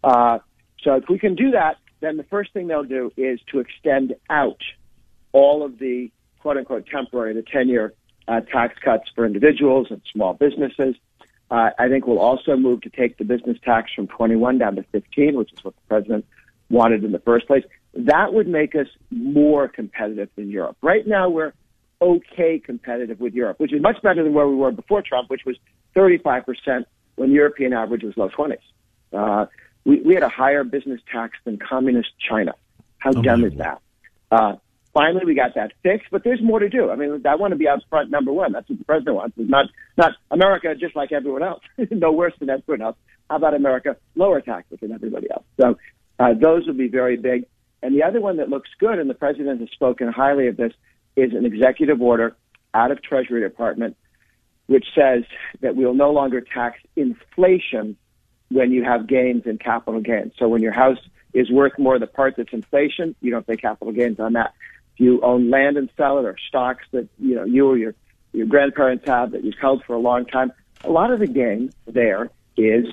[0.03, 0.39] Uh,
[0.83, 4.15] so if we can do that, then the first thing they'll do is to extend
[4.29, 4.61] out
[5.31, 7.93] all of the quote unquote temporary, the 10 year
[8.27, 10.95] uh, tax cuts for individuals and small businesses.
[11.49, 14.83] Uh, I think we'll also move to take the business tax from 21 down to
[14.91, 16.25] 15, which is what the president
[16.69, 17.63] wanted in the first place.
[17.93, 20.77] That would make us more competitive than Europe.
[20.81, 21.53] Right now, we're
[22.01, 25.41] okay competitive with Europe, which is much better than where we were before Trump, which
[25.45, 25.55] was
[25.95, 26.85] 35%
[27.15, 28.57] when European average was low 20s.
[29.13, 29.45] Uh,
[29.85, 32.53] we, we had a higher business tax than communist China.
[32.97, 33.81] How dumb is that?
[34.31, 34.55] Uh,
[34.93, 36.89] finally, we got that fixed, but there's more to do.
[36.91, 38.51] I mean, I want to be out front number one.
[38.51, 39.37] That's what the president wants.
[39.37, 39.65] It's not,
[39.97, 41.61] not America just like everyone else,
[41.91, 42.95] no worse than everyone else.
[43.29, 45.43] How about America lower taxes than everybody else?
[45.59, 45.77] So
[46.19, 47.45] uh, those would be very big.
[47.83, 50.73] And the other one that looks good, and the president has spoken highly of this,
[51.15, 52.35] is an executive order
[52.73, 53.97] out of Treasury Department
[54.71, 55.25] which says
[55.59, 57.97] that we will no longer tax inflation
[58.49, 60.31] when you have gains in capital gains.
[60.39, 60.97] So when your house
[61.33, 64.53] is worth more the part that's inflation, you don't pay capital gains on that.
[64.93, 67.95] If you own land and sell it or stocks that you know you or your
[68.31, 70.53] your grandparents have that you've held for a long time,
[70.85, 72.85] a lot of the gain there is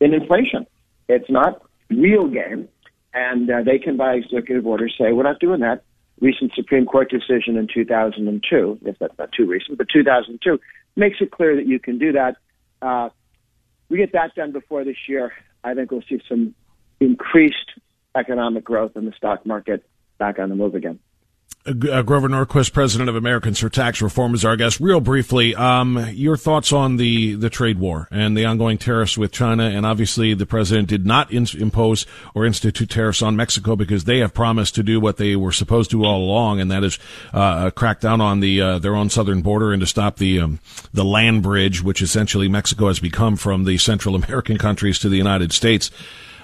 [0.00, 0.66] in inflation.
[1.08, 2.68] It's not real gain,
[3.12, 5.84] and uh, they can by executive order say we're not doing that.
[6.24, 10.58] Recent Supreme Court decision in 2002, if that's not too recent, but 2002
[10.96, 12.36] makes it clear that you can do that.
[12.80, 13.10] Uh,
[13.90, 15.34] we get that done before this year.
[15.62, 16.54] I think we'll see some
[16.98, 17.72] increased
[18.14, 19.84] economic growth in the stock market
[20.16, 20.98] back on the move again.
[21.66, 24.80] Uh, Grover Norquist, president of Americans for Tax Reform, is our guest.
[24.80, 29.32] Real briefly, um, your thoughts on the, the trade war and the ongoing tariffs with
[29.32, 29.64] China.
[29.64, 34.18] And obviously, the president did not in- impose or institute tariffs on Mexico because they
[34.18, 36.98] have promised to do what they were supposed to all along, and that is
[37.32, 40.60] uh, crack down on the uh, their own southern border and to stop the um,
[40.92, 45.16] the land bridge, which essentially Mexico has become from the Central American countries to the
[45.16, 45.90] United States.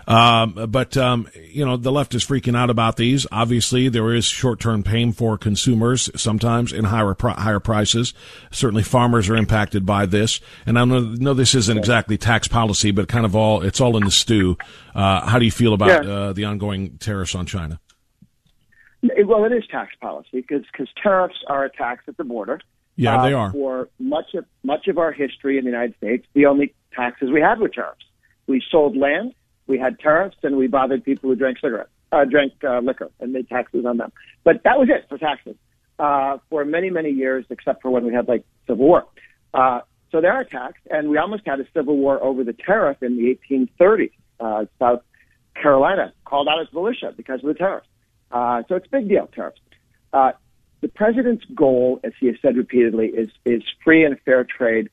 [0.06, 3.26] Um, but um, you know the left is freaking out about these.
[3.30, 8.14] Obviously, there is short-term pain for consumers sometimes in higher higher prices.
[8.50, 10.40] Certainly, farmers are impacted by this.
[10.66, 13.96] And I know, know this isn't exactly tax policy, but kind of all it's all
[13.96, 14.56] in the stew.
[14.94, 16.10] Uh, how do you feel about yeah.
[16.10, 17.80] uh, the ongoing tariffs on China?
[19.02, 22.60] Well, it is tax policy because because tariffs are a tax at the border.
[22.96, 23.52] Yeah, they uh, are.
[23.52, 27.40] For much of much of our history in the United States, the only taxes we
[27.40, 28.04] had were tariffs.
[28.46, 29.34] We sold land
[29.70, 33.32] we had tariffs and we bothered people who drank cigarettes, uh, drank uh, liquor and
[33.32, 34.12] made taxes on them.
[34.44, 35.56] But that was it for taxes
[35.98, 39.06] uh, for many, many years, except for when we had like civil war.
[39.54, 39.80] Uh,
[40.10, 43.16] so there are taxed, and we almost had a civil war over the tariff in
[43.16, 44.10] the 1830s.
[44.40, 45.02] Uh, South
[45.54, 47.86] Carolina called out its militia because of the tariffs.
[48.32, 49.60] Uh, so it's a big deal, tariffs.
[50.12, 50.32] Uh,
[50.80, 54.88] the president's goal, as he has said repeatedly, is is free and fair trade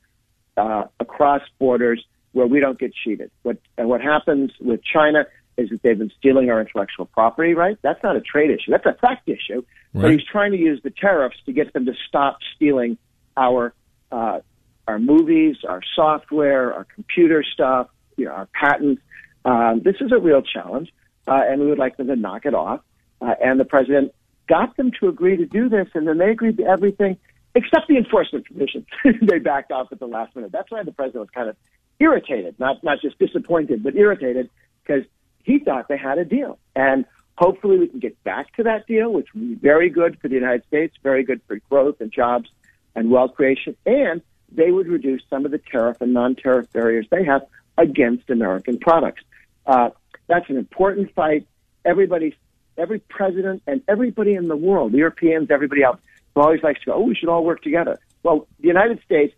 [0.58, 2.04] uh, across borders
[2.38, 3.32] where we don't get cheated.
[3.42, 5.26] What and what happens with China
[5.58, 7.78] is that they've been stealing our intellectual property right.
[7.82, 8.70] That's not a trade issue.
[8.70, 9.64] That's a fact issue.
[9.94, 10.02] Right.
[10.04, 13.00] But he's trying to use the tariffs to get them to stop stealing
[13.36, 13.74] our
[14.12, 14.42] uh,
[14.88, 19.02] our movies, our software, our computer stuff, you know, our patents.
[19.44, 20.94] Um, this is a real challenge,
[21.28, 22.82] uh, and we would like them to knock it off.
[23.20, 24.14] Uh, and the president
[24.48, 27.18] got them to agree to do this, and then they agreed to everything
[27.56, 28.86] except the enforcement provisions.
[29.24, 30.52] they backed off at the last minute.
[30.52, 31.56] That's why the president was kind of
[32.00, 34.50] irritated, not not just disappointed, but irritated
[34.84, 35.04] because
[35.44, 36.60] he thought they had a deal.
[36.76, 37.06] And
[37.38, 40.36] hopefully we can get back to that deal, which would be very good for the
[40.36, 42.50] United States, very good for growth and jobs
[42.96, 47.24] and wealth creation, and they would reduce some of the tariff and non-tariff barriers they
[47.24, 47.46] have
[47.78, 49.24] against American products.
[49.66, 49.90] Uh,
[50.28, 51.46] that's an important fight.
[51.86, 52.36] Everybody,
[52.78, 56.00] every president and everybody in the world, the Europeans, everybody else,
[56.36, 58.00] always likes to go, oh, we should all work together.
[58.24, 59.34] Well, the United States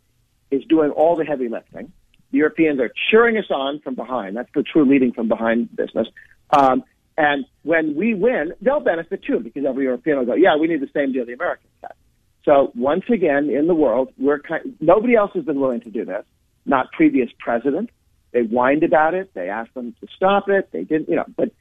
[0.51, 1.91] is doing all the heavy lifting.
[2.31, 4.35] The Europeans are cheering us on from behind.
[4.35, 6.07] That's the true leading from behind business.
[6.51, 6.83] Um,
[7.17, 10.81] and when we win, they'll benefit too, because every European will go, yeah, we need
[10.81, 11.91] the same deal the Americans have.
[12.45, 16.05] So once again, in the world, we're kind, nobody else has been willing to do
[16.05, 16.23] this.
[16.65, 17.89] Not previous president.
[18.31, 19.33] They whined about it.
[19.33, 20.69] They asked them to stop it.
[20.71, 21.25] They didn't, you know.
[21.35, 21.51] But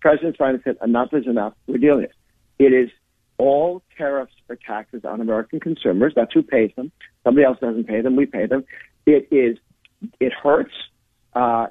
[0.00, 1.54] President Biden said, enough is enough.
[1.66, 2.64] We're dealing with it.
[2.64, 2.90] It is
[3.38, 6.12] all tariffs or taxes on American consumers.
[6.14, 6.92] That's who pays them.
[7.24, 8.16] Somebody else doesn't pay them.
[8.16, 8.64] We pay them.
[9.06, 9.58] It is
[10.18, 10.72] it hurts.
[11.34, 11.66] Uh,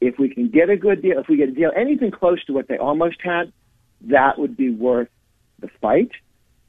[0.00, 2.52] if we can get a good deal, if we get a deal anything close to
[2.52, 3.52] what they almost had,
[4.02, 5.08] that would be worth
[5.60, 6.10] the fight.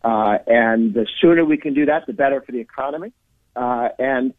[0.04, 3.12] Uh, and the sooner we can do that, the better for the economy.
[3.56, 4.34] Uh, and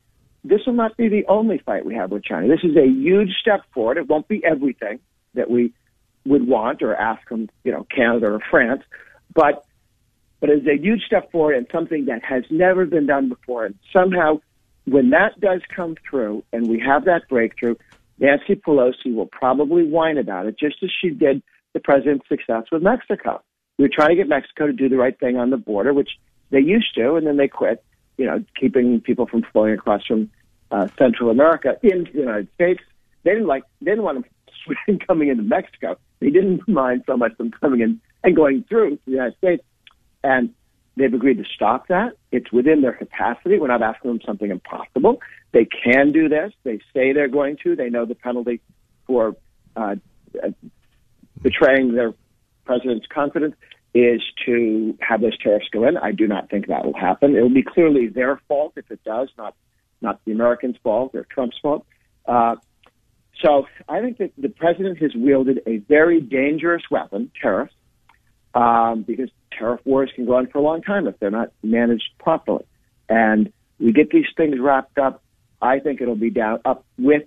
[0.44, 2.48] this will not be the only fight we have with China.
[2.48, 3.96] This is a huge step forward.
[3.96, 5.00] It won't be everything
[5.34, 5.72] that we
[6.26, 8.82] would want or ask from, you know, Canada or France,
[9.34, 9.64] but
[10.40, 13.64] but it's a huge step forward and something that has never been done before.
[13.64, 14.40] And somehow
[14.86, 17.74] when that does come through and we have that breakthrough,
[18.18, 22.82] Nancy Pelosi will probably whine about it, just as she did the president's success with
[22.82, 23.42] Mexico.
[23.78, 26.10] We were trying to get Mexico to do the right thing on the border, which
[26.50, 27.82] they used to, and then they quit,
[28.16, 30.30] you know, keeping people from flowing across from
[30.70, 32.80] uh, Central America into the United States.
[33.24, 34.24] They didn't like they didn't want
[34.86, 35.96] them coming into Mexico.
[36.20, 39.64] They didn't mind so much them coming in and going through the United States.
[40.22, 40.54] And
[40.96, 42.16] they've agreed to stop that.
[42.32, 43.58] It's within their capacity.
[43.58, 45.20] We're not asking them something impossible.
[45.52, 46.52] They can do this.
[46.64, 47.76] They say they're going to.
[47.76, 48.60] They know the penalty
[49.06, 49.36] for
[49.76, 49.96] uh,
[51.42, 52.14] betraying their
[52.64, 53.54] president's confidence
[53.94, 55.96] is to have those tariffs go in.
[55.96, 57.36] I do not think that will happen.
[57.36, 59.54] It will be clearly their fault if it does, not
[60.00, 61.86] not the Americans' fault or Trump's fault.
[62.26, 62.56] Uh,
[63.42, 67.74] so I think that the president has wielded a very dangerous weapon, tariffs,
[68.54, 72.10] um, because tariff wars can go on for a long time if they're not managed
[72.18, 72.64] properly.
[73.08, 75.22] And we get these things wrapped up.
[75.60, 77.22] I think it'll be down up with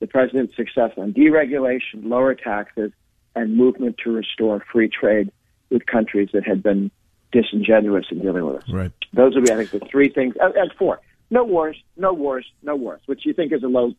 [0.00, 2.92] the president's success on deregulation, lower taxes,
[3.34, 5.30] and movement to restore free trade
[5.70, 6.90] with countries that had been
[7.32, 8.68] disingenuous in dealing with us.
[8.68, 8.92] Right.
[9.12, 10.34] Those would be, I think, the three things.
[10.40, 11.00] And four,
[11.30, 13.92] no wars, no wars, no wars, which you think is a low,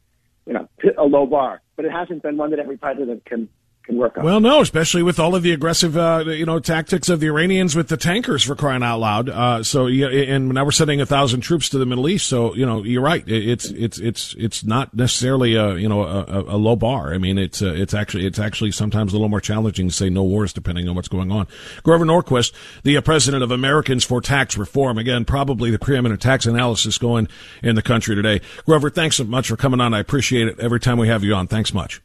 [0.45, 0.67] you know,
[0.97, 3.49] a low bar, but it hasn't been one that every president can
[3.87, 4.23] can work on.
[4.23, 7.75] Well, no, especially with all of the aggressive, uh, you know, tactics of the Iranians
[7.75, 9.29] with the tankers for crying out loud.
[9.29, 12.27] Uh, so, and now we're sending a thousand troops to the Middle East.
[12.27, 13.23] So, you know, you're right.
[13.27, 17.13] It's it's it's it's not necessarily a you know a, a low bar.
[17.13, 20.09] I mean, it's uh, it's actually it's actually sometimes a little more challenging to say
[20.09, 21.47] no wars depending on what's going on.
[21.83, 26.45] Grover Norquist, the uh, president of Americans for Tax Reform, again, probably the preeminent tax
[26.45, 27.27] analysis going
[27.63, 28.41] in the country today.
[28.65, 29.93] Grover, thanks so much for coming on.
[29.93, 31.47] I appreciate it every time we have you on.
[31.47, 32.01] Thanks much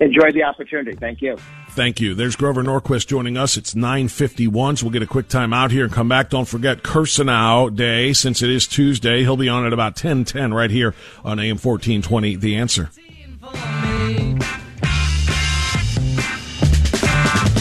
[0.00, 0.96] enjoy the opportunity.
[0.96, 1.36] Thank you.
[1.70, 2.14] Thank you.
[2.14, 3.56] There's Grover Norquist joining us.
[3.56, 6.30] It's 951, so we'll get a quick time out here and come back.
[6.30, 9.20] Don't forget Kirsanow Day, since it is Tuesday.
[9.20, 10.94] He'll be on at about 1010 right here
[11.24, 12.90] on AM 1420, The Answer.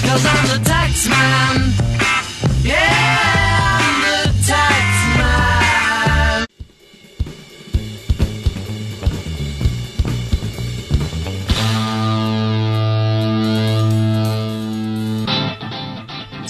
[0.09, 1.98] Cause I'm the tax man.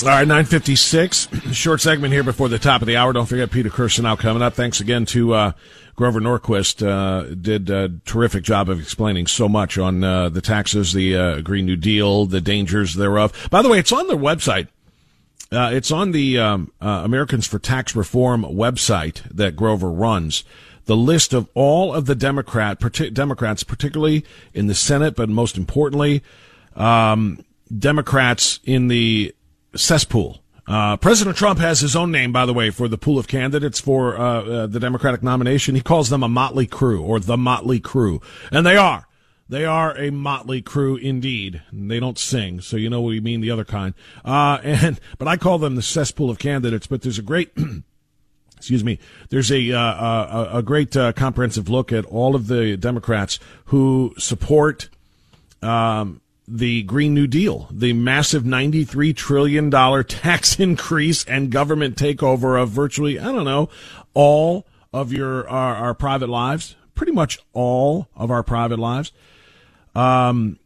[0.02, 1.28] All right, 956.
[1.52, 3.12] Short segment here before the top of the hour.
[3.12, 4.54] Don't forget Peter Kirsanow coming up.
[4.54, 5.52] Thanks again to uh,
[5.98, 6.88] Grover Norquist.
[6.88, 11.42] Uh, did a terrific job of explaining so much on uh, the taxes, the uh,
[11.42, 13.50] Green New Deal, the dangers thereof.
[13.52, 14.70] By the way, it's on their website.
[15.52, 20.46] Uh, it's on the um, uh, Americans for Tax Reform website that Grover runs.
[20.86, 22.80] The list of all of the Democrat,
[23.14, 24.24] Democrats, particularly
[24.54, 26.24] in the Senate, but most importantly,
[26.78, 27.44] um,
[27.78, 29.36] Democrats in the
[29.76, 30.42] cesspool.
[30.68, 33.80] Uh, President Trump has his own name, by the way, for the pool of candidates
[33.80, 35.74] for uh, uh, the Democratic nomination.
[35.74, 39.08] He calls them a motley crew or the motley crew, and they are.
[39.50, 41.64] They are a motley crew indeed.
[41.74, 43.96] They don't sing, so you know what we mean the other kind.
[44.24, 46.86] Uh, and but I call them the cesspool of candidates.
[46.86, 47.52] But there's a great.
[48.58, 49.00] excuse me.
[49.30, 54.14] There's a uh, a, a, great uh, comprehensive look at all of the Democrats who
[54.18, 54.90] support
[55.64, 59.72] um, the Green New Deal, the massive $93 trillion
[60.08, 63.70] tax increase and government takeover of virtually, I don't know,
[64.14, 69.12] all of your, our, our private lives, pretty much all of our private lives.
[69.96, 70.60] Um,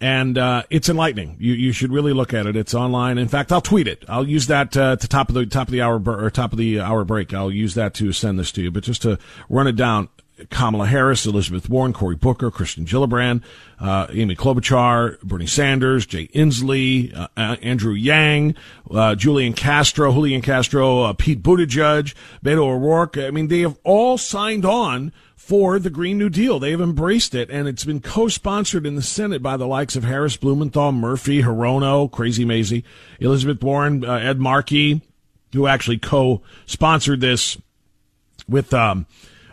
[0.00, 1.36] and uh, it's enlightening.
[1.40, 2.54] You you should really look at it.
[2.54, 3.18] It's online.
[3.18, 4.04] In fact, I'll tweet it.
[4.08, 6.58] I'll use that uh, to top of the top of the hour or top of
[6.58, 7.34] the hour break.
[7.34, 8.70] I'll use that to send this to you.
[8.70, 9.18] But just to
[9.48, 10.08] run it down,
[10.50, 13.42] Kamala Harris, Elizabeth Warren, Cory Booker, Kirsten Gillibrand,
[13.80, 18.54] uh, Amy Klobuchar, Bernie Sanders, Jay Inslee, uh, Andrew Yang,
[18.90, 22.14] uh, Julian Castro, Julian Castro, uh, Pete Buttigieg,
[22.44, 23.18] Beto O'Rourke.
[23.18, 26.58] I mean, they have all signed on for the Green New Deal.
[26.58, 30.04] They have embraced it, and it's been co-sponsored in the Senate by the likes of
[30.04, 32.84] Harris, Blumenthal, Murphy, Hirono, Crazy Mazie,
[33.18, 35.00] Elizabeth Warren, uh, Ed Markey,
[35.54, 37.56] who actually co-sponsored this
[38.48, 39.06] with um,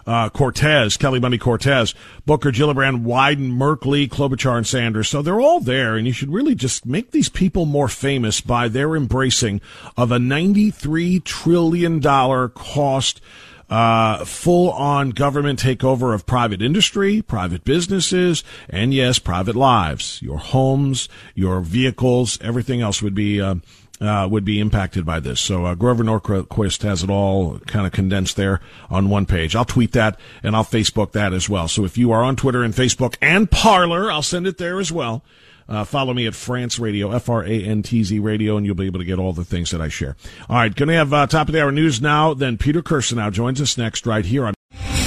[0.05, 1.93] uh, Cortez, Kelly Bundy Cortez,
[2.25, 5.09] Booker, Gillibrand, Wyden, Merkley, Klobuchar, and Sanders.
[5.09, 8.67] So they're all there, and you should really just make these people more famous by
[8.67, 9.61] their embracing
[9.97, 13.21] of a $93 trillion cost
[13.69, 20.21] uh, full on government takeover of private industry, private businesses, and yes, private lives.
[20.21, 23.55] Your homes, your vehicles, everything else would be, uh,
[24.01, 25.39] uh, would be impacted by this.
[25.39, 29.55] So uh, Grover Norquist has it all kind of condensed there on one page.
[29.55, 31.67] I'll tweet that and I'll Facebook that as well.
[31.67, 34.91] So if you are on Twitter and Facebook and Parler, I'll send it there as
[34.91, 35.23] well.
[35.67, 38.75] Uh, follow me at Frantz Radio, F R A N T Z Radio, and you'll
[38.75, 40.15] be able to get all the things that I share.
[40.47, 42.35] All right, going to have uh, top of the hour news now.
[42.35, 44.53] Then Peter Kirsanow joins us next right here on.